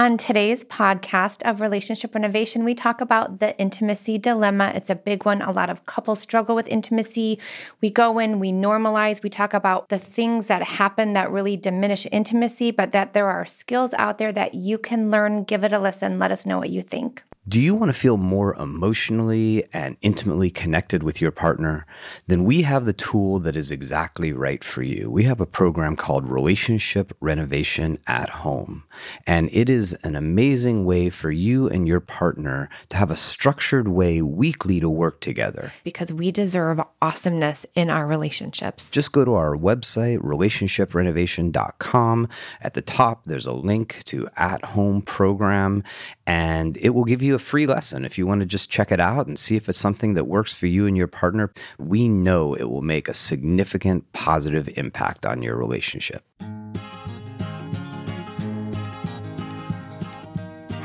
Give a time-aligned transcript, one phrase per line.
[0.00, 4.72] On today's podcast of Relationship Renovation, we talk about the intimacy dilemma.
[4.74, 5.42] It's a big one.
[5.42, 7.38] A lot of couples struggle with intimacy.
[7.82, 12.06] We go in, we normalize, we talk about the things that happen that really diminish
[12.10, 15.44] intimacy, but that there are skills out there that you can learn.
[15.44, 16.18] Give it a listen.
[16.18, 17.22] Let us know what you think.
[17.50, 21.84] Do you want to feel more emotionally and intimately connected with your partner?
[22.28, 25.10] Then we have the tool that is exactly right for you.
[25.10, 28.84] We have a program called Relationship Renovation at Home,
[29.26, 33.88] and it is an amazing way for you and your partner to have a structured
[33.88, 35.72] way weekly to work together.
[35.82, 38.88] Because we deserve awesomeness in our relationships.
[38.92, 42.28] Just go to our website, relationshiprenovation.com.
[42.60, 45.82] At the top, there's a link to At Home Program,
[46.30, 48.04] and it will give you a free lesson.
[48.04, 50.54] If you want to just check it out and see if it's something that works
[50.54, 55.42] for you and your partner, we know it will make a significant positive impact on
[55.42, 56.22] your relationship.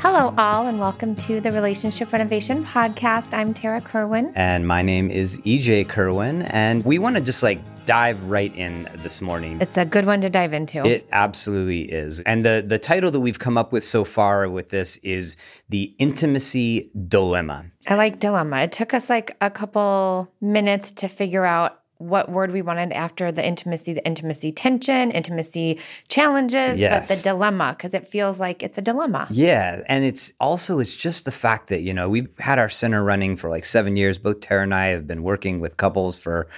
[0.08, 3.34] Hello, all, and welcome to the Relationship Renovation Podcast.
[3.34, 4.32] I'm Tarah Kerwin.
[4.36, 6.42] And my name is EJ Kerwin.
[6.42, 9.60] And we want to just like dive right in this morning.
[9.60, 10.86] It's a good one to dive into.
[10.86, 12.20] It absolutely is.
[12.20, 15.36] And the, the title that we've come up with so far with this is
[15.70, 17.64] The Intimacy Dilemma.
[17.88, 18.58] I like dilemma.
[18.58, 23.32] It took us like a couple minutes to figure out what word we wanted after
[23.32, 27.08] the intimacy, the intimacy tension, intimacy challenges, yes.
[27.08, 29.26] but the dilemma, because it feels like it's a dilemma.
[29.30, 29.82] Yeah.
[29.88, 33.36] And it's also, it's just the fact that, you know, we've had our center running
[33.36, 34.18] for like seven years.
[34.18, 36.48] Both Tarah and I have been working with couples for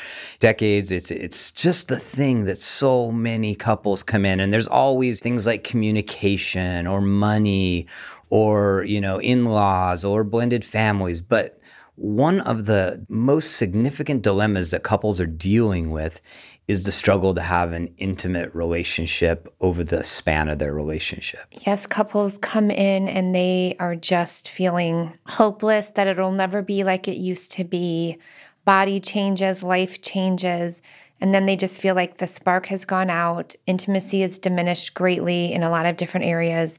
[0.40, 0.90] decades.
[0.90, 5.46] It's, it's just the thing that so many couples come in and there's always things
[5.46, 7.86] like communication or money
[8.30, 11.20] or, you know, in-laws or blended families.
[11.20, 11.57] But
[11.98, 16.20] one of the most significant dilemmas that couples are dealing with
[16.68, 21.40] is the struggle to have an intimate relationship over the span of their relationship.
[21.66, 27.08] Yes, couples come in and they are just feeling hopeless that it'll never be like
[27.08, 28.18] it used to be.
[28.64, 30.82] Body changes, life changes.
[31.20, 33.56] And then they just feel like the spark has gone out.
[33.66, 36.78] Intimacy is diminished greatly in a lot of different areas.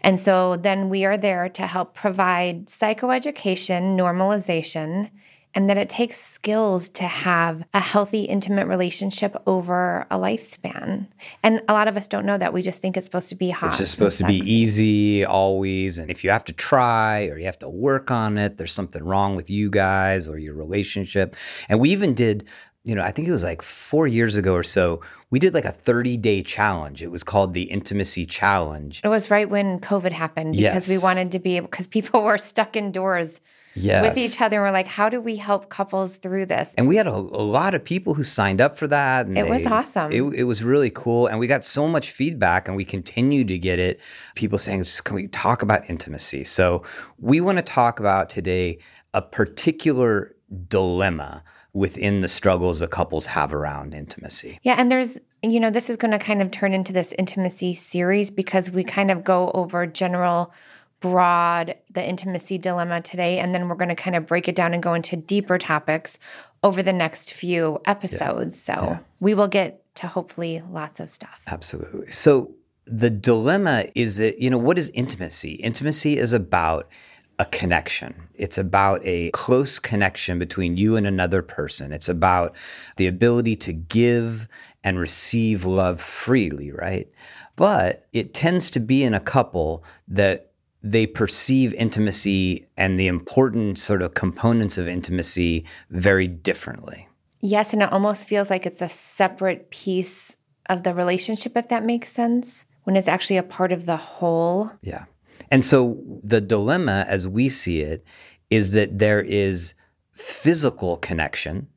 [0.00, 5.10] And so then we are there to help provide psychoeducation, normalization,
[5.54, 11.08] and that it takes skills to have a healthy, intimate relationship over a lifespan.
[11.42, 12.52] And a lot of us don't know that.
[12.52, 13.70] We just think it's supposed to be hot.
[13.70, 15.98] It's just supposed to be easy always.
[15.98, 19.02] And if you have to try or you have to work on it, there's something
[19.02, 21.34] wrong with you guys or your relationship.
[21.68, 22.46] And we even did
[22.88, 25.66] you know, I think it was like four years ago or so, we did like
[25.66, 27.02] a 30 day challenge.
[27.02, 29.02] It was called the Intimacy Challenge.
[29.04, 30.88] It was right when COVID happened because yes.
[30.88, 33.40] we wanted to be able, because people were stuck indoors.
[33.74, 34.02] Yes.
[34.02, 34.56] with each other.
[34.56, 36.74] And we're like, how do we help couples through this?
[36.76, 39.28] And we had a, a lot of people who signed up for that.
[39.28, 40.10] it they, was awesome.
[40.10, 41.28] It, it, was really cool.
[41.28, 44.00] And we got so much feedback and we continue to get it.
[44.34, 46.42] People saying, can we talk about intimacy?
[46.42, 46.82] So
[47.20, 48.78] we want to talk about today
[49.14, 50.34] a particular
[50.66, 54.58] dilemma within the struggles that couples have around intimacy.
[54.62, 57.74] Yeah, and there's you know, this is going to kind of turn into this intimacy
[57.74, 60.52] series because we kind of go over general
[61.00, 64.74] broad the intimacy dilemma today and then we're going to kind of break it down
[64.74, 66.18] and go into deeper topics
[66.64, 68.66] over the next few episodes.
[68.68, 68.74] Yeah.
[68.74, 68.98] So, yeah.
[69.20, 71.40] we will get to hopefully lots of stuff.
[71.46, 72.10] Absolutely.
[72.10, 72.52] So,
[72.84, 75.52] the dilemma is that, you know, what is intimacy?
[75.54, 76.88] Intimacy is about
[77.38, 78.14] a connection.
[78.34, 81.92] It's about a close connection between you and another person.
[81.92, 82.54] It's about
[82.96, 84.48] the ability to give
[84.82, 87.08] and receive love freely, right?
[87.56, 93.78] But it tends to be in a couple that they perceive intimacy and the important
[93.78, 97.08] sort of components of intimacy very differently.
[97.40, 101.84] Yes, and it almost feels like it's a separate piece of the relationship, if that
[101.84, 104.70] makes sense, when it's actually a part of the whole.
[104.82, 105.04] Yeah.
[105.50, 108.04] And so the dilemma, as we see it,
[108.50, 109.74] is that there is
[110.12, 111.68] physical connection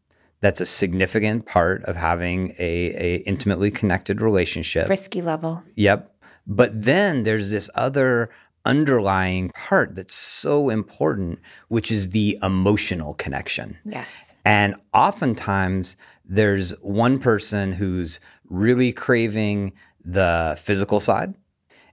[0.42, 2.64] that's a significant part of having a,
[2.96, 4.88] a intimately connected relationship.
[4.88, 5.64] Frisky level.
[5.76, 6.14] Yep.
[6.48, 8.32] But then there's this other
[8.66, 13.78] underlying part that's so important, which is the emotional connection.
[13.86, 14.34] Yes.
[14.44, 18.20] And oftentimes there's one person who's
[18.50, 19.74] really craving
[20.04, 21.36] the physical side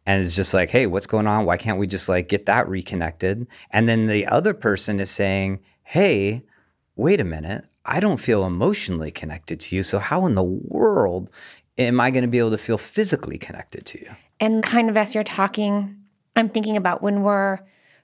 [0.09, 1.45] and it's just like, hey, what's going on?
[1.45, 3.47] Why can't we just like get that reconnected?
[3.71, 6.45] And then the other person is saying, hey,
[6.97, 9.83] wait a minute, I don't feel emotionally connected to you.
[9.83, 11.29] So how in the world
[11.77, 14.11] am I going to be able to feel physically connected to you?
[14.41, 15.95] And kind of as you're talking,
[16.35, 17.59] I'm thinking about when we're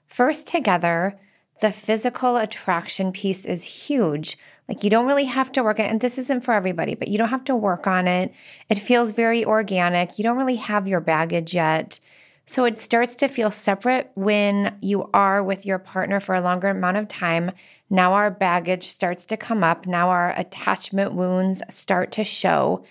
[0.05, 1.19] first together,
[1.61, 4.37] the physical attraction piece is huge.
[4.67, 7.17] Like you don't really have to work it, and this isn't for everybody, but you
[7.17, 8.33] don't have to work on it.
[8.69, 10.17] It feels very organic.
[10.17, 11.99] You don't really have your baggage yet.
[12.47, 16.69] So it starts to feel separate when you are with your partner for a longer
[16.69, 17.51] amount of time.
[17.89, 19.87] Now our baggage starts to come up.
[19.87, 22.83] Now our attachment wounds start to show.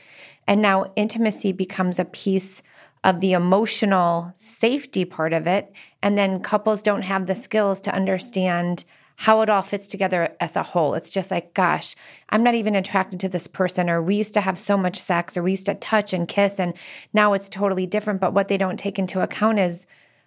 [0.47, 2.63] And now intimacy becomes a piece
[3.05, 5.73] of the emotional safety part of it.
[6.03, 8.85] And then couples don't have the skills to understand
[9.17, 10.95] how it all fits together as a whole.
[10.95, 11.95] It's just like, gosh,
[12.31, 15.37] I'm not even attracted to this person, or we used to have so much sex,
[15.37, 16.75] or we used to touch and kiss, and
[17.13, 18.21] now it's totally different.
[18.21, 19.87] But what they don't take into account is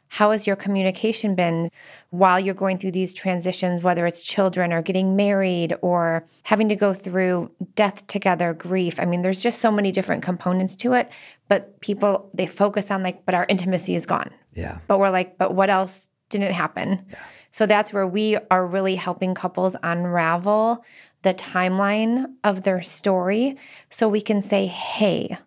[0.10, 1.70] how has your communication been
[2.12, 6.76] while you're going through these transitions, whether it's children or getting married or having to
[6.76, 9.00] go through death together, grief?
[9.00, 11.10] I mean, there's just so many different components to it.
[11.50, 14.32] But people, they focus on like, but our intimacy is gone.
[14.54, 14.80] Yeah.
[14.88, 17.06] But we're like, but what else didn't happen?
[17.10, 17.20] Yeah.
[17.58, 20.86] So that's where we are really helping couples unravel
[21.24, 23.58] the timeline of their story
[23.90, 25.40] so we can say, hey,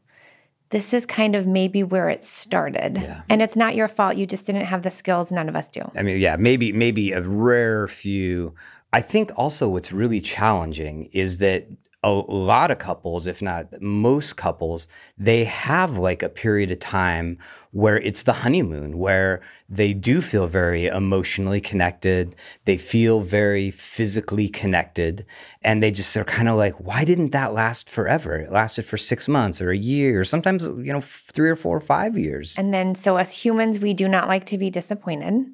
[0.70, 2.98] this is kind of maybe where it started.
[3.00, 3.22] Yeah.
[3.28, 4.16] And it's not your fault.
[4.16, 5.30] You just didn't have the skills.
[5.30, 5.88] None of us do.
[5.94, 8.56] I mean, yeah, maybe, maybe a rare few.
[8.92, 11.68] I think also what's really challenging is that
[12.02, 14.88] a lot of couples, if not most couples,
[15.18, 17.38] they have like a period of time
[17.72, 22.34] where it's the honeymoon, where they do feel very emotionally connected.
[22.64, 25.26] They feel very physically connected.
[25.62, 28.36] And they just are kind of like, why didn't that last forever?
[28.36, 31.76] It lasted for six months or a year, or sometimes, you know, three or four
[31.76, 32.56] or five years.
[32.56, 35.52] And then, so as humans, we do not like to be disappointed.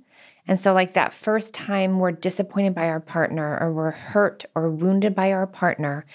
[0.48, 4.70] And so, like that first time we're disappointed by our partner or we're hurt or
[4.70, 6.06] wounded by our partner,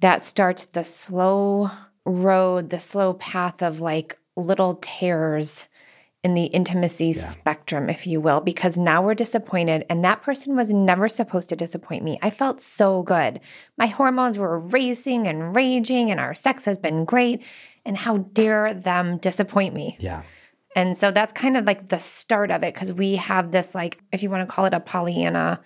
[0.00, 1.70] that starts the slow
[2.04, 5.66] road, the slow path of like little tears
[6.24, 7.28] in the intimacy yeah.
[7.28, 9.84] spectrum, if you will, because now we're disappointed.
[9.90, 12.18] And that person was never supposed to disappoint me.
[12.22, 13.40] I felt so good.
[13.76, 17.42] My hormones were racing and raging, and our sex has been great.
[17.84, 19.98] And how dare them disappoint me?
[20.00, 20.22] Yeah.
[20.74, 24.00] And so that's kind of like the start of it because we have this, like,
[24.12, 25.60] if you want to call it a Pollyanna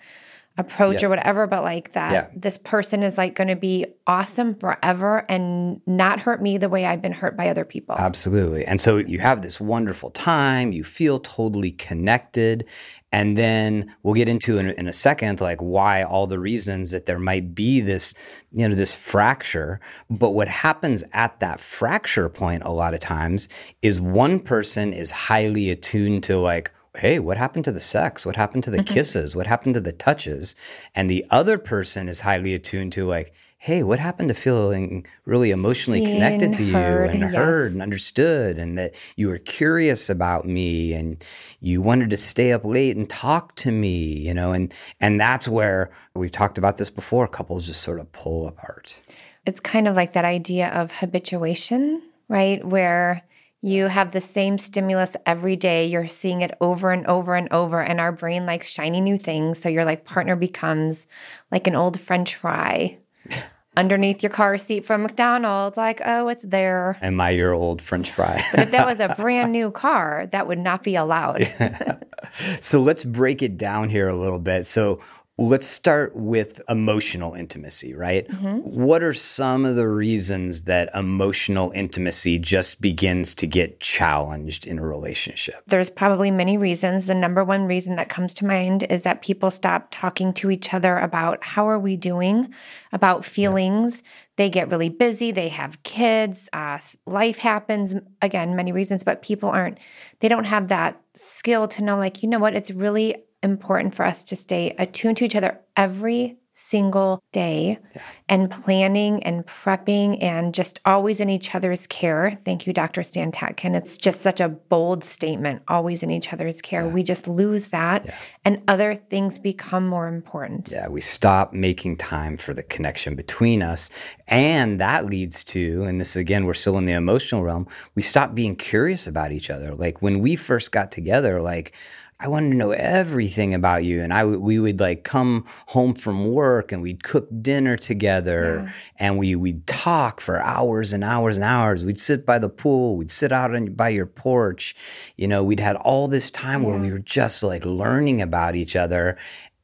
[0.59, 2.27] approach or whatever, but like that yeah.
[2.35, 6.85] this person is like going to be awesome forever and not hurt me the way
[6.85, 7.95] I've been hurt by other people.
[7.97, 8.65] Absolutely.
[8.65, 12.65] And so you have this wonderful time, you feel totally connected.
[13.11, 17.05] And then we'll get into in, in a second, like why all the reasons that
[17.05, 18.13] there might be this,
[18.51, 19.79] you know, this fracture.
[20.09, 23.47] But what happens at that fracture point a lot of times
[23.81, 28.25] is one person is highly attuned to like, hey, what happened to the sex?
[28.25, 28.93] What happened to the mm-hmm.
[28.93, 29.35] kisses?
[29.35, 30.55] What happened to the touches?
[30.95, 35.51] And the other person is highly attuned to like, hey, what happened to feeling really
[35.51, 37.33] emotionally Seen, connected to you heard, and yes.
[37.33, 41.21] heard and understood and that you were curious about me and
[41.59, 45.45] you wanted to stay up late and talk to me, you know, and and that's
[45.45, 49.01] where we've talked about this before, couples just sort of pull apart.
[49.45, 52.63] It's kind of like that idea of habituation, right?
[52.65, 53.23] Where
[53.61, 55.85] you have the same stimulus every day.
[55.85, 59.59] You're seeing it over and over and over, and our brain likes shiny new things.
[59.59, 61.05] So your like partner becomes
[61.51, 62.97] like an old French fry
[63.77, 65.75] underneath your car seat from McDonald's.
[65.75, 66.97] Like, oh, it's there.
[67.01, 68.41] Am I your old French fry?
[68.51, 71.47] but if that was a brand new car, that would not be allowed.
[72.61, 74.65] so let's break it down here a little bit.
[74.65, 75.01] So
[75.41, 78.27] Let's start with emotional intimacy, right?
[78.27, 78.57] Mm-hmm.
[78.57, 84.77] What are some of the reasons that emotional intimacy just begins to get challenged in
[84.79, 85.63] a relationship?
[85.65, 87.05] There's probably many reasons.
[87.05, 90.73] The number one reason that comes to mind is that people stop talking to each
[90.73, 92.53] other about how are we doing,
[92.91, 93.95] about feelings.
[93.95, 94.09] Yeah.
[94.35, 97.95] They get really busy, they have kids, uh, life happens.
[98.21, 99.77] Again, many reasons, but people aren't,
[100.19, 104.05] they don't have that skill to know, like, you know what, it's really important for
[104.05, 108.01] us to stay attuned to each other every single day yeah.
[108.27, 112.37] and planning and prepping and just always in each other's care.
[112.43, 113.01] Thank you, Dr.
[113.01, 113.75] Stan Tatkin.
[113.75, 116.85] It's just such a bold statement, always in each other's care.
[116.85, 116.93] Yeah.
[116.93, 118.15] We just lose that yeah.
[118.43, 120.69] and other things become more important.
[120.69, 123.89] Yeah, we stop making time for the connection between us.
[124.27, 128.35] And that leads to, and this again, we're still in the emotional realm, we stop
[128.35, 129.73] being curious about each other.
[129.73, 131.73] Like when we first got together, like,
[132.21, 134.01] I wanted to know everything about you.
[134.01, 138.65] And I w- we would like come home from work and we'd cook dinner together
[138.65, 138.73] yeah.
[138.97, 141.85] and we, we'd talk for hours and hours and hours.
[141.85, 142.97] We'd sit by the pool.
[142.97, 144.75] We'd sit out on, by your porch.
[145.15, 146.69] You know, we'd had all this time yeah.
[146.69, 149.17] where we were just like learning about each other.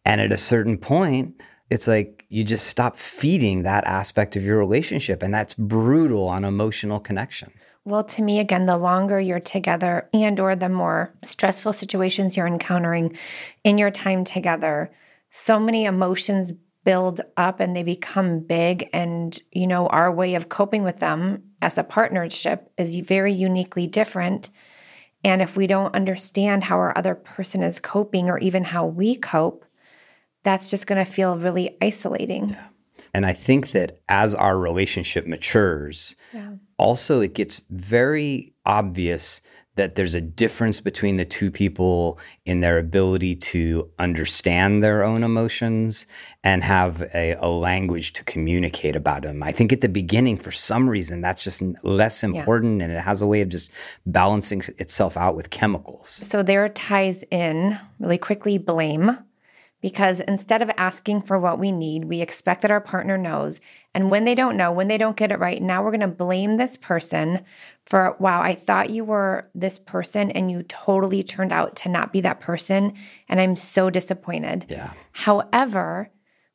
[0.05, 4.57] And at a certain point, it's like you just stop feeding that aspect of your
[4.57, 5.23] relationship.
[5.23, 7.51] And that's brutal on emotional connection.
[7.85, 12.47] Well, to me again, the longer you're together and or the more stressful situations you're
[12.47, 13.15] encountering
[13.63, 14.91] in your time together,
[15.29, 16.51] so many emotions
[16.83, 21.43] build up and they become big and you know our way of coping with them
[21.61, 24.49] as a partnership is very uniquely different
[25.23, 29.15] And if we don't understand how our other person is coping or even how we
[29.17, 29.65] cope,
[30.43, 32.51] that's just going to feel really isolating.
[32.51, 32.67] Yeah.
[33.15, 36.55] And I think that as our relationship matures, yeah.
[36.77, 39.39] also it gets very obvious
[39.75, 45.23] that there's a difference between the two people in their ability to understand their own
[45.23, 46.07] emotions
[46.43, 49.41] and have a, a, language to communicate about them.
[49.41, 52.85] I think at the beginning, for some reason, that's just less important yeah.
[52.85, 53.71] and it has a way of just
[54.05, 56.09] balancing itself out with chemicals.
[56.09, 59.17] So there ties in really quickly blame
[59.85, 63.61] because instead of asking for what we need, we expect that our partner knows.
[63.93, 66.07] And when they don't know, when they don't get it right, now we're going to
[66.07, 67.45] blame this person
[67.85, 72.11] for, wow, I thought you were this person and you totally turned out to not
[72.11, 72.95] be that person.
[73.29, 74.65] And I'm so disappointed.
[74.69, 74.91] Yeah.
[75.11, 76.09] However,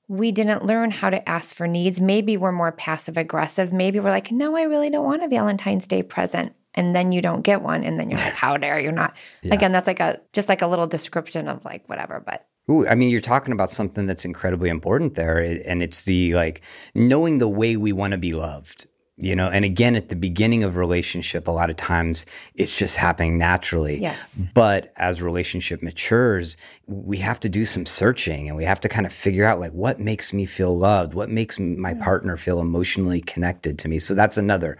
[0.08, 2.00] we didn't learn how to ask for needs.
[2.00, 3.72] Maybe we're more passive aggressive.
[3.72, 6.52] Maybe we're like, no, I really don't want a Valentine's Day present.
[6.74, 7.84] And then you don't get one.
[7.84, 9.14] And then you're like, how dare you not?
[9.42, 9.54] Yeah.
[9.54, 12.20] Again, that's like a just like a little description of like whatever.
[12.26, 16.04] But Ooh, I mean, you're talking about something that's incredibly important there, eh, and it's
[16.04, 16.62] the like
[16.94, 18.86] knowing the way we want to be loved.
[19.22, 22.24] You know, and again, at the beginning of relationship, a lot of times
[22.54, 24.00] it's just happening naturally.
[24.00, 24.40] Yes.
[24.54, 29.04] But as relationship matures, we have to do some searching and we have to kind
[29.04, 33.20] of figure out like what makes me feel loved, what makes my partner feel emotionally
[33.20, 33.98] connected to me.
[33.98, 34.78] So that's another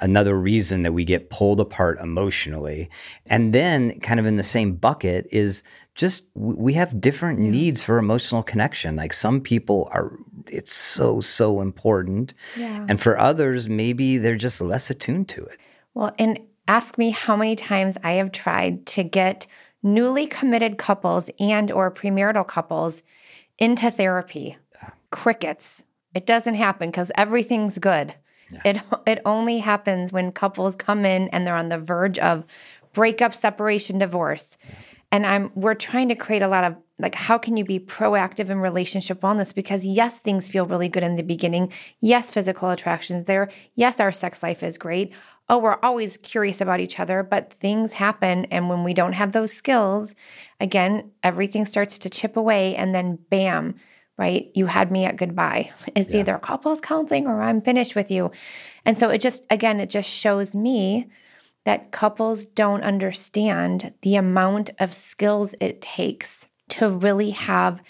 [0.00, 2.88] another reason that we get pulled apart emotionally.
[3.26, 5.62] And then kind of in the same bucket is
[5.94, 8.96] just we have different needs for emotional connection.
[8.96, 10.18] Like some people are,
[10.48, 12.34] it's so, so important.
[12.56, 12.86] Yeah.
[12.88, 15.58] And for others, maybe they're just less attuned to it.
[15.94, 19.46] Well, and ask me how many times I have tried to get
[19.82, 23.02] newly committed couples and or premarital couples
[23.58, 24.56] into therapy.
[24.74, 24.90] Yeah.
[25.10, 25.84] Crickets.
[26.14, 28.14] It doesn't happen because everything's good.
[28.50, 28.60] Yeah.
[28.64, 32.44] It it only happens when couples come in and they're on the verge of
[32.92, 34.56] breakup, separation, divorce.
[35.12, 38.48] And i'm we're trying to create a lot of like how can you be proactive
[38.48, 39.54] in relationship wellness?
[39.54, 41.70] Because yes things feel really good in the beginning.
[42.00, 43.50] Yes physical attractions there.
[43.74, 45.12] Yes our sex life is great.
[45.48, 48.46] Oh we're always curious about each other but things happen.
[48.46, 50.14] And when we don't have those skills
[50.58, 53.74] again everything starts to chip away and then bam
[54.18, 54.50] right?
[54.54, 55.72] You had me at goodbye.
[55.96, 56.20] It's yeah.
[56.20, 58.30] either couples counseling or i'm finished with you.
[58.86, 61.08] And so it just again it just shows me
[61.64, 67.80] that couples don't understand the amount of skills it takes to really have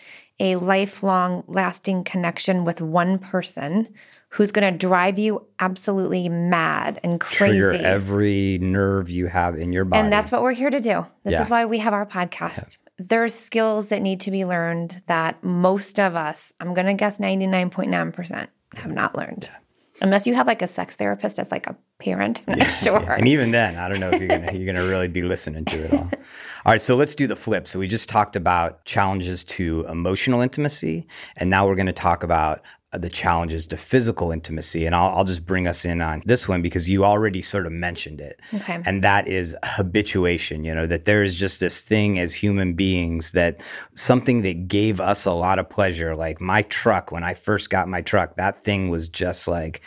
[0.40, 3.88] a lifelong, lasting connection with one person
[4.30, 7.58] who's going to drive you absolutely mad and crazy.
[7.58, 10.00] Trigger every nerve you have in your body.
[10.00, 11.06] And that's what we're here to do.
[11.24, 11.42] This yeah.
[11.42, 12.56] is why we have our podcast.
[12.56, 12.64] Yeah.
[12.98, 17.18] There's skills that need to be learned that most of us, I'm going to guess
[17.18, 19.48] 99.9%, have not learned.
[19.50, 19.58] Yeah
[20.02, 22.42] unless you have like a sex therapist that's like a parent.
[22.46, 23.00] Yeah, sure.
[23.00, 23.14] Yeah.
[23.18, 25.84] And even then, I don't know if you're gonna you're gonna really be listening to
[25.84, 26.00] it all.
[26.64, 27.66] all right, so let's do the flip.
[27.68, 31.06] So we just talked about challenges to emotional intimacy,
[31.36, 32.60] and now we're gonna talk about
[32.94, 34.84] Uh, the challenges to physical intimacy.
[34.84, 37.72] And I'll, I'll, just bring us in on this one because you already sort of
[37.72, 38.38] mentioned it.
[38.52, 38.82] Okay.
[38.84, 43.32] And that is habituation, you know, that there is just this thing as human beings
[43.32, 43.62] that
[43.94, 46.14] something that gave us a lot of pleasure.
[46.14, 49.80] Like my truck, when I first got my truck, that thing was just like,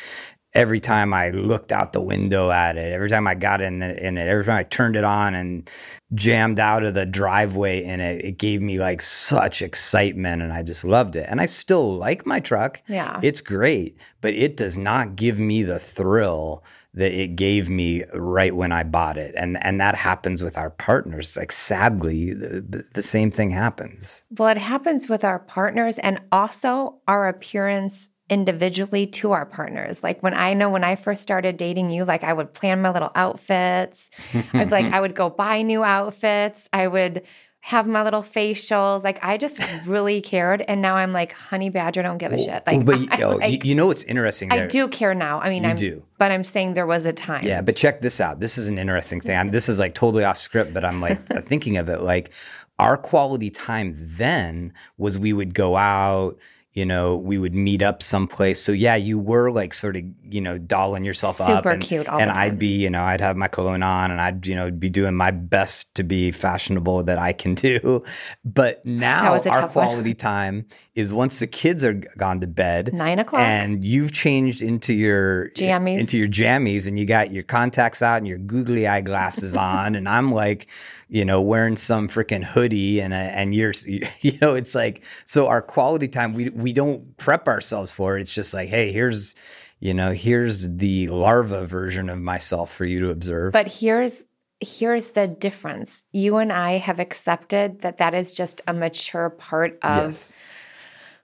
[0.56, 4.08] every time I looked out the window at it, every time I got in, the,
[4.08, 5.70] in it, every time I turned it on and
[6.14, 10.64] jammed out of the driveway in it, it gave me like such excitement and I
[10.64, 11.28] just loved it.
[11.30, 12.82] And I still like my truck.
[12.88, 13.20] Yeah.
[13.22, 18.56] It's great, but it does not give me the thrill that it gave me right
[18.56, 19.36] when I bought it.
[19.36, 21.36] And and that happens with our partners.
[21.36, 24.24] Like sadly, the, the same thing happens.
[24.38, 30.04] Well, it happens with our partners and also our appearance individually to our partners.
[30.04, 32.92] Like when I know when I first started dating you, like I would plan my
[32.92, 34.10] little outfits.
[34.54, 36.68] I'd like I would go buy new outfits.
[36.74, 37.24] I would
[37.66, 39.04] have my little facials.
[39.04, 40.64] Like I just really cared.
[40.68, 42.62] And now I'm like, honey badger, don't give a shit.
[42.68, 44.50] Like, but I, oh, like, you know what's interesting?
[44.50, 44.66] There?
[44.66, 45.40] I do care now.
[45.40, 46.04] I mean, you I'm, do.
[46.20, 47.44] but I'm saying there was a time.
[47.44, 48.40] Yeah, but check this out.
[48.40, 49.36] This is an interesting thing.
[49.36, 52.02] I'm, this is like totally off script, but I'm like thinking of it.
[52.02, 52.32] Like
[52.78, 56.38] our quality time then was we would go out
[56.76, 58.62] you know, we would meet up someplace.
[58.62, 61.64] So yeah, you were like sort of, you know, dolling yourself Super up.
[61.64, 62.08] Super cute.
[62.10, 64.90] and I'd be, you know, I'd have my cologne on and I'd, you know, be
[64.90, 68.04] doing my best to be fashionable that I can do.
[68.44, 70.16] But now our quality one.
[70.18, 70.66] time
[70.96, 75.52] is once the kids are gone to bed, nine o'clock, and you've changed into your
[75.52, 79.56] jammies, into your jammies, and you got your contacts out and your googly eye glasses
[79.56, 80.68] on, and I'm like
[81.08, 83.74] you know, wearing some freaking hoodie and uh, and you're,
[84.22, 88.22] you know, it's like, so our quality time, we, we don't prep ourselves for it.
[88.22, 89.36] It's just like, hey, here's,
[89.80, 93.54] you know, here's the larva version of myself for you to observe.
[93.54, 94.26] But here's,
[94.60, 96.04] here's the difference.
[96.12, 100.34] You and I have accepted that that is just a mature part of yes.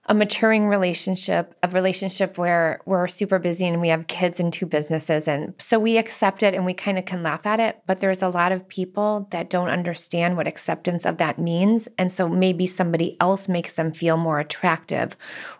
[0.06, 4.66] A maturing relationship, a relationship where we're super busy and we have kids and two
[4.66, 5.28] businesses.
[5.28, 7.80] And so we accept it and we kind of can laugh at it.
[7.86, 11.88] But there's a lot of people that don't understand what acceptance of that means.
[11.98, 15.16] And so maybe somebody else makes them feel more attractive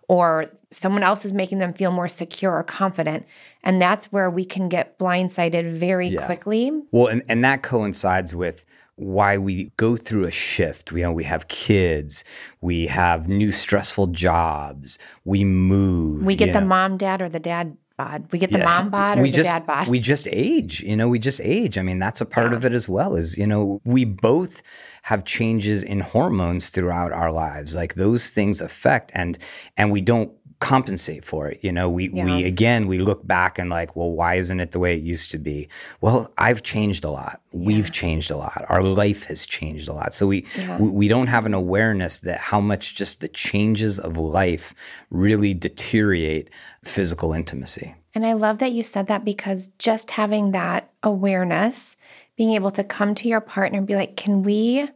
[0.08, 3.25] or someone else is making them feel more secure or confident.
[3.62, 6.26] And that's where we can get blindsided very Yeah.
[6.26, 6.72] quickly.
[6.90, 8.64] Well, and, and that coincides with
[9.02, 10.92] why we go through a shift.
[10.92, 12.25] We, you know, we have kids,
[12.61, 16.25] we have new stressful jobs, we move.
[16.25, 16.66] We get the know.
[16.68, 18.26] mom dad or the dad bod.
[18.32, 18.64] We get the Yeah.
[18.64, 19.88] mom bod or we the just, dad bod.
[19.88, 21.76] We just age, you know, we just age.
[21.76, 22.56] I mean, that's a part Yeah.
[22.59, 24.62] of it as well is, you know, we both
[25.02, 27.75] have changes in hormones throughout our lives.
[27.75, 29.37] Like those things affect and
[29.76, 30.30] and we don't
[30.62, 31.59] compensate for it.
[31.62, 34.78] You know, we we again we look back and like, well, why isn't it the
[34.78, 35.69] way it used to be?
[36.00, 37.40] Well, I've changed a lot.
[37.52, 38.64] We've changed a lot.
[38.69, 40.14] Our life has changed a lot.
[40.14, 40.78] So we, Yeah.
[40.78, 44.75] we we don't have an awareness that how much just the changes of life
[45.11, 46.49] really deteriorate
[46.85, 47.95] physical intimacy.
[48.14, 51.97] And I love that you said that because just having that awareness,
[52.37, 54.88] being able to come to your partner and be like, can we,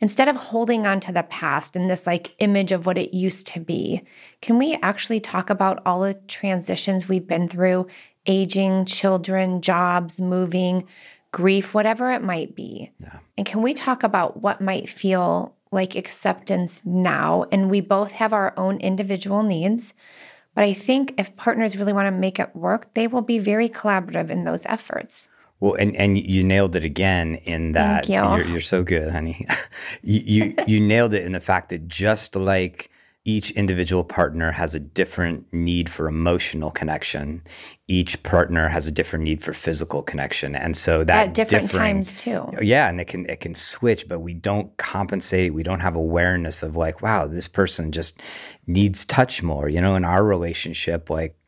[0.00, 3.46] instead of holding on to the past and this like image of what it used
[3.48, 4.02] to be,
[4.42, 7.86] can we actually talk about all the transitions we've been through,
[8.26, 10.86] aging, children, jobs, moving,
[11.32, 12.90] grief, whatever it might be?
[13.36, 17.46] And can we talk about what might feel like acceptance now?
[17.50, 19.94] And we both have our own individual needs.
[20.54, 23.68] But I think if partners really want to make it work, they will be very
[23.68, 25.28] collaborative in those efforts.
[25.60, 28.20] Well, and, and you nailed it again in that Thank you.
[28.20, 29.46] are you're so good, honey.
[30.02, 32.90] you, you you nailed it in the fact that just like
[33.26, 37.42] each individual partner has a different need for emotional connection,
[37.88, 42.12] each partner has a different need for physical connection, and so that At different times
[42.12, 42.46] too.
[42.60, 45.54] Yeah, and it can it can switch, but we don't compensate.
[45.54, 48.20] We don't have awareness of like, wow, this person just
[48.66, 49.68] needs touch more.
[49.68, 51.43] You know, in our relationship, like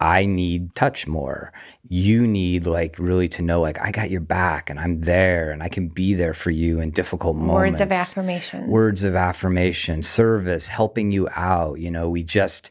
[0.00, 1.52] I need touch more.
[1.88, 5.62] You need like really to know like I got your back and I'm there and
[5.62, 7.72] I can be there for you in difficult moments.
[7.72, 8.66] Words of affirmation.
[8.66, 11.78] Words of affirmation, service, helping you out.
[11.78, 12.70] You know, we just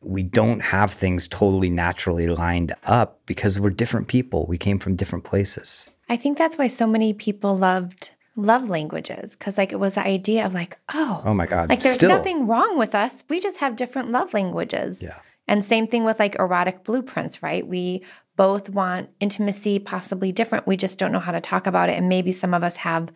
[0.00, 4.46] we don't have things totally naturally lined up because we're different people.
[4.46, 5.88] We came from different places.
[6.08, 10.04] I think that's why so many people loved love languages because like it was the
[10.06, 11.68] idea of like, oh, Oh my God.
[11.68, 12.08] like there's Still.
[12.08, 13.22] nothing wrong with us.
[13.28, 15.02] We just have different love languages.
[15.02, 15.18] Yeah.
[15.52, 17.66] And same thing with like erotic blueprints, right?
[17.66, 20.66] We both want intimacy, possibly different.
[20.66, 21.98] We just don't know how to talk about it.
[21.98, 23.10] And maybe some of us have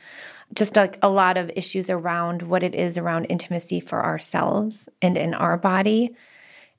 [0.53, 5.17] just like a lot of issues around what it is around intimacy for ourselves and
[5.17, 6.15] in our body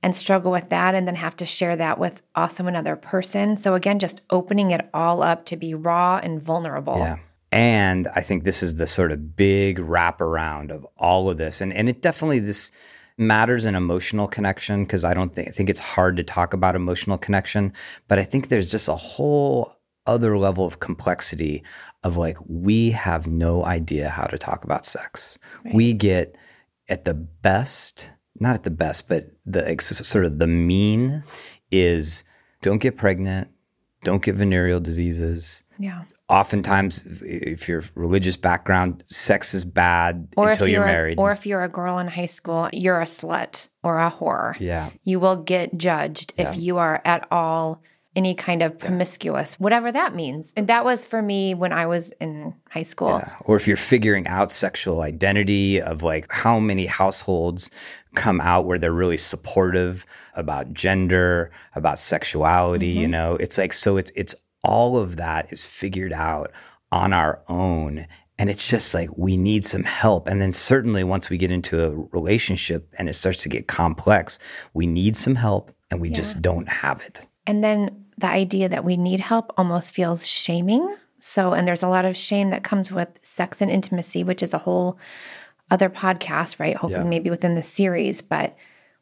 [0.03, 3.57] and struggle with that and then have to share that with also another person.
[3.57, 6.99] So again, just opening it all up to be raw and vulnerable.
[6.99, 7.17] Yeah.
[7.51, 11.61] And I think this is the sort of big wraparound of all of this.
[11.61, 12.69] And and it definitely this
[13.17, 16.75] matters in emotional connection because I don't think I think it's hard to talk about
[16.75, 17.73] emotional connection,
[18.07, 19.73] but I think there's just a whole
[20.05, 21.63] other level of complexity
[22.03, 25.37] of like we have no idea how to talk about sex.
[25.73, 26.37] We get
[26.87, 31.23] at the best, not at the best, but the sort of the mean
[31.71, 32.23] is
[32.61, 33.49] don't get pregnant,
[34.07, 36.03] don't get venereal diseases, Yeah.
[36.29, 41.31] oftentimes if- you're religious background sex is bad Or until if you're, you're married or
[41.33, 44.57] if you're a girl in high school, you're a slut or a whore.
[44.61, 47.81] yeah You will get judged if you are at all
[48.17, 50.51] any kind of promiscuous, whatever that means.
[50.57, 53.09] And that was for me when I was in high school.
[53.19, 53.35] Yeah.
[53.45, 57.69] or if you're figuring out sexual identity of like how many households
[58.15, 63.01] come out where they're really supportive about gender about sexuality Mm-hmm.
[63.01, 66.51] you know it's like so it's it's all of that is figured out
[66.91, 68.07] on our own
[68.39, 71.83] and it's just like we need some help and then certainly once we get into
[71.83, 74.39] a relationship and it starts to get complex
[74.73, 78.83] we need some help and we just don't have it And then the idea that
[78.83, 80.95] we need help almost feels shaming.
[81.19, 84.53] So, and there's a lot of shame that comes with sex and intimacy, which is
[84.53, 84.97] a whole
[85.69, 86.75] other podcast, right?
[86.75, 87.09] Hopefully, Yeah.
[87.09, 88.55] maybe within the series, but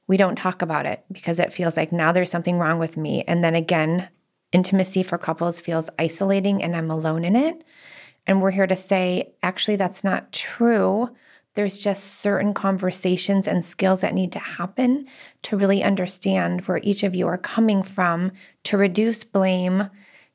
[0.07, 3.23] we don't talk about it because it feels like now there's something wrong with me.
[3.27, 4.07] And then again,
[4.51, 7.63] intimacy for couples feels isolating and I'm alone in it.
[8.27, 11.09] And we're here to say, actually, that's not true.
[11.55, 15.07] There's just certain conversations and skills that need to happen
[15.43, 18.31] to really understand where each of you are coming from,
[18.65, 19.89] to reduce blame,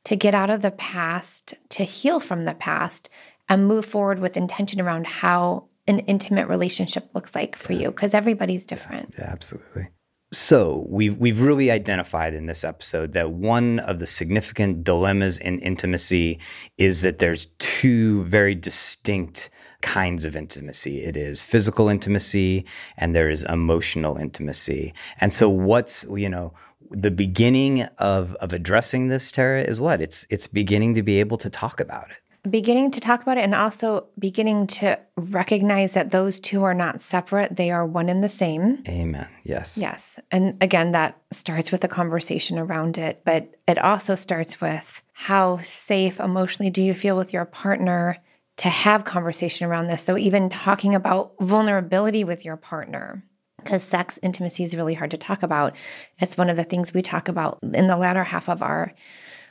[0.05, 3.11] to get out of the past, to heal from the past,
[3.49, 8.15] and move forward with intention around how an intimate relationship looks like for you, because
[8.15, 9.15] everybody's different.
[9.19, 9.89] yeah absolutely.
[10.33, 15.59] So we've we've really identified in this episode that one of the significant dilemmas in
[15.59, 16.39] intimacy
[16.79, 19.51] is that there's two very distinct
[19.83, 21.03] kinds of intimacy.
[21.03, 22.65] It is physical intimacy
[22.97, 24.95] and there is emotional intimacy.
[25.21, 26.53] And so what's you know
[26.91, 30.01] the beginning of of addressing this Tarah is what?
[30.01, 32.51] It's it's beginning to be able to talk about it.
[32.51, 37.03] Beginning to talk about it and also beginning to recognize that those two are not
[37.03, 37.57] separate.
[37.57, 38.83] They are one and the same.
[38.89, 39.29] Amen.
[39.45, 39.77] Yes.
[39.77, 40.19] Yes.
[40.31, 45.59] And again that starts with a conversation around it but it also starts with how
[45.59, 48.17] safe emotionally do you feel with your partner
[48.61, 53.25] to have conversation around this so even talking about vulnerability with your partner
[53.57, 55.75] because sex intimacy is really hard to talk about
[56.19, 58.95] it's one of the things we talk about in the latter half of our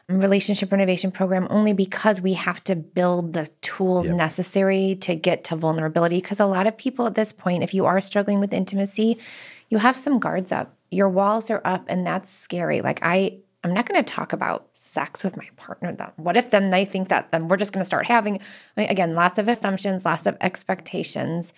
[0.10, 4.16] relationship renovation program only because we have to build the tools yep.
[4.16, 6.20] necessary to get to vulnerability.
[6.20, 9.20] Because a lot of people at this point, if you are struggling with intimacy,
[9.70, 10.76] you have some guards up.
[10.90, 12.82] Your walls are up, and that's scary.
[12.82, 15.94] Like, I, I'm not going to talk about sex with my partner.
[15.94, 18.82] Then what if then they think that then we're just going to start having I
[18.82, 21.54] mean, again lots of assumptions, lots of expectations.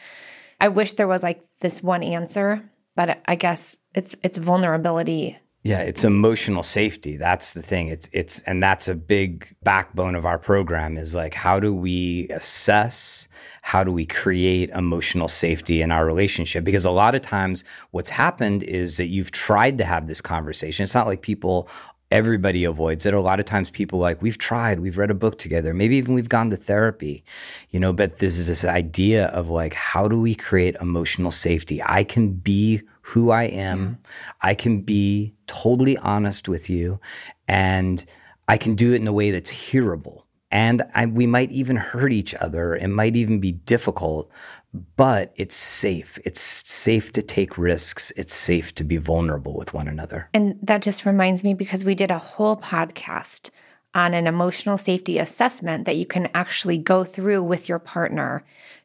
[0.60, 2.64] I wish there was like this one answer,
[2.96, 7.18] but I guess it's it's vulnerability yeah, it's emotional safety.
[7.18, 7.90] That's the thing.
[7.90, 12.28] It's it's and that's a big backbone of our program is like how do we
[12.30, 13.28] assess
[13.62, 18.10] how do we create emotional safety in our relationship because a lot of times what's
[18.10, 20.84] happened is that you've tried to have this conversation.
[20.84, 21.70] It's not like people
[22.12, 23.14] everybody avoids it.
[23.14, 26.14] A lot of times people like, we've tried, we've read a book together, maybe even
[26.14, 27.24] we've gone to therapy,
[27.70, 31.82] you know, but this is this idea of like, how do we create emotional safety?
[31.84, 33.80] I can be who I am.
[33.80, 33.94] Mm-hmm.
[34.42, 37.00] I can be totally honest with you
[37.48, 38.06] and
[38.48, 40.24] I can do it in a way that's hearable.
[40.52, 42.76] And I, we might even hurt each other.
[42.76, 44.30] It might even be difficult,
[44.74, 46.18] but it's safe.
[46.24, 48.12] It's safe to take risks.
[48.16, 50.30] It's safe to be vulnerable with one another.
[50.34, 53.50] And that just reminds me because we did a whole podcast
[53.94, 58.44] on an emotional safety assessment that you can actually go through with your partner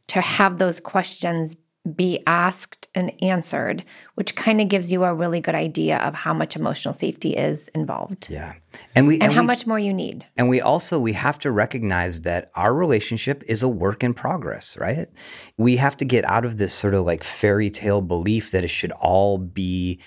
[0.08, 1.56] to have those questions
[1.94, 6.34] be asked and answered, which kind of gives you a really good idea of how
[6.34, 8.28] much emotional safety is involved.
[8.28, 8.54] Yeah.
[8.94, 10.26] And we and, and how we, much more you need.
[10.36, 14.76] And we also we have to recognize that our relationship is a work in progress,
[14.76, 15.08] right?
[15.56, 18.68] We have to get out of this sort of like fairy tale belief that it
[18.68, 20.00] should all be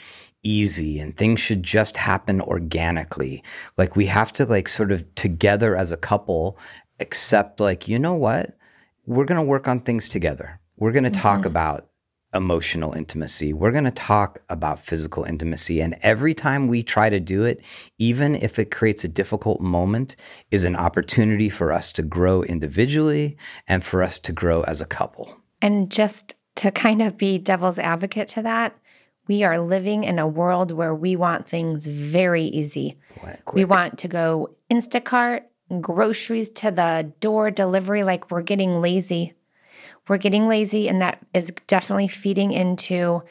[0.44, 3.44] easy and things should just happen organically.
[3.78, 6.58] Like we have to like sort of together as a couple
[7.00, 8.58] accept like, you know what?
[9.06, 11.22] We're going to work on things together we're going to mm-hmm.
[11.22, 11.90] talk about
[12.34, 13.54] emotional intimacy.
[13.54, 15.82] We're going to talk about physical intimacy.
[15.82, 17.62] And every time we try to do it,
[17.98, 20.16] even if it creates a difficult moment,
[20.52, 23.36] is an opportunity for us to grow individually
[23.68, 25.36] and for us to grow as a couple.
[25.62, 28.78] And just to kind of be devil's advocate to that,
[29.28, 32.98] we are living in a world where we want things very easy.
[33.54, 35.44] We want to go Instacart,
[35.82, 39.34] groceries to the door delivery like we're getting lazy.
[40.10, 43.22] We're getting lazy, and that is definitely feeding into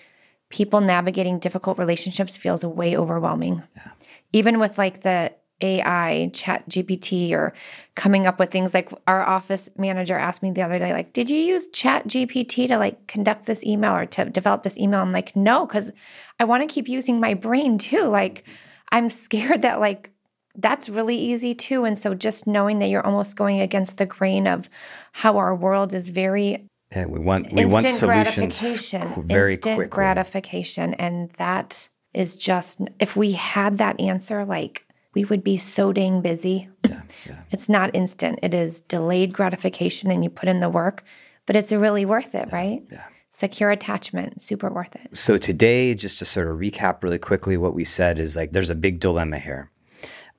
[0.49, 3.63] people navigating difficult relationships feels way overwhelming.
[3.77, 3.91] Yeah.
[4.33, 7.53] Even with like the AI, chat GPT, or
[7.97, 11.29] coming up with things like our office manager asked me the other day, like, did
[11.29, 15.01] you use chat GPT to like conduct this email or to develop this email?
[15.01, 15.91] I'm like, no, because
[16.39, 18.05] I want to keep using my brain too.
[18.05, 18.45] Like,
[18.91, 20.11] I'm scared that like
[20.55, 21.85] that's really easy too.
[21.85, 24.69] And so just knowing that you're almost going against the grain of
[25.13, 29.95] how our world is very yeah, we want we want solutions gratification, very instant quickly.
[29.95, 35.93] gratification, and that is just if we had that answer, like we would be so
[35.93, 36.69] dang busy.
[36.89, 37.37] Yeah, yeah.
[37.51, 41.05] It's not instant; it is delayed gratification, and you put in the work,
[41.45, 42.83] but it's really worth it, yeah, right?
[42.91, 43.05] Yeah.
[43.33, 45.15] Secure attachment, super worth it.
[45.17, 48.71] So today, just to sort of recap really quickly, what we said is like there's
[48.71, 49.71] a big dilemma here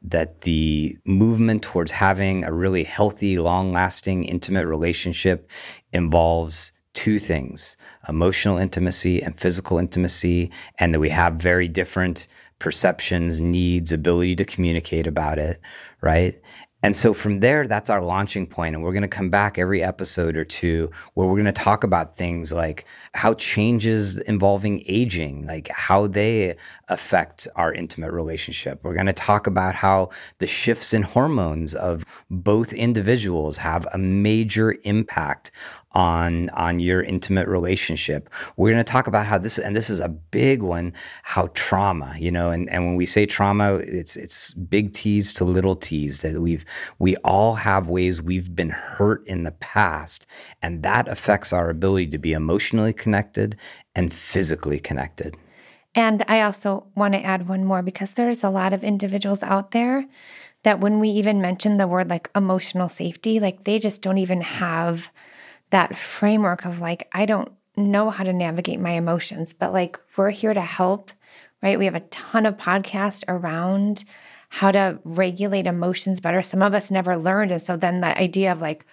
[0.02, 5.50] that the movement towards having a really healthy, long lasting, intimate relationship
[5.92, 12.28] involves two things emotional intimacy and physical intimacy, and that we have very different
[12.60, 15.60] perceptions, needs, ability to communicate about it,
[16.02, 16.42] right?
[16.82, 18.74] And so from there, that's our launching point.
[18.74, 21.84] And we're going to come back every episode or two where we're going to talk
[21.84, 26.56] about things like how changes involving aging, like how they
[26.88, 28.80] affect our intimate relationship.
[28.84, 33.98] We're going to talk about how the shifts in hormones of both individuals have a
[33.98, 35.52] major impact
[35.93, 38.30] on on your intimate relationship.
[38.58, 42.15] We're going to talk about how this and this is a big one, how trauma,
[42.19, 46.21] you know, and, and when we say trauma, it's it's big T's to little T's
[46.21, 46.65] that we've
[46.99, 50.28] we all have ways we've been hurt in the past
[50.62, 53.56] and that affects our ability to be emotionally connected
[53.95, 55.36] and physically connected.
[55.95, 59.71] And I also want to add one more because there's a lot of individuals out
[59.71, 60.06] there
[60.63, 64.41] that when we even mention the word like emotional safety, like they just don't even
[64.41, 65.10] have
[65.70, 70.32] that framework of like, I don't know how to navigate my emotions, but like we're
[70.32, 71.12] here to help,
[71.62, 71.80] right?
[71.80, 74.04] We have a ton of podcasts around
[74.50, 76.42] how to regulate emotions better.
[76.42, 77.52] Some of us never learned.
[77.52, 78.86] And so then the idea of like,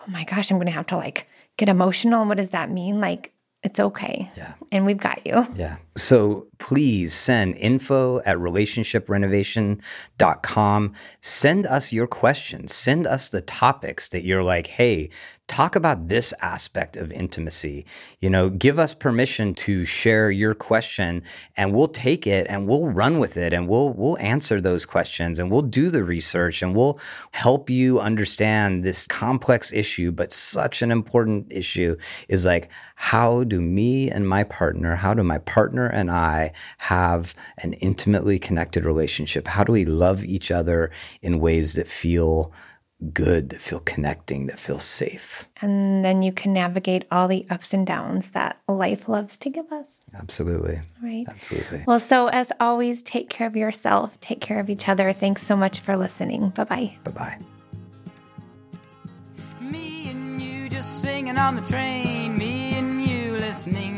[0.00, 2.24] oh my gosh, I'm going to have to like get emotional.
[2.26, 3.00] What does that mean?
[3.00, 3.32] Like,
[3.64, 4.30] it's okay.
[4.36, 4.52] Yeah.
[4.70, 5.44] And we've got you.
[5.56, 5.78] Yeah.
[5.96, 10.94] So please send info at relationshiprenovation.com.
[11.20, 12.72] Send us your questions.
[12.72, 15.10] Send us the topics that you're like, hey,
[15.48, 17.86] talk about this aspect of intimacy.
[18.20, 21.22] You know, give us permission to share your question
[21.56, 25.38] and we'll take it and we'll run with it and we'll we'll answer those questions
[25.38, 27.00] and we'll do the research and we'll
[27.32, 31.96] help you understand this complex issue but such an important issue
[32.28, 37.32] is like how do me and my partner, how do my partner and I have
[37.58, 39.46] an intimately connected relationship?
[39.46, 40.90] How do we love each other
[41.22, 42.52] in ways that feel
[43.12, 45.48] good, that feel connecting, that feel safe.
[45.60, 49.70] And then you can navigate all the ups and downs that life loves to give
[49.72, 50.02] us.
[50.14, 50.80] Absolutely.
[51.02, 51.26] Right.
[51.28, 51.84] Absolutely.
[51.86, 55.12] Well, so as always, take care of yourself, take care of each other.
[55.12, 56.50] Thanks so much for listening.
[56.50, 56.96] Bye bye.
[57.04, 57.38] Bye bye.
[59.60, 62.36] Me and you just singing on the train.
[62.36, 63.97] Me and you listening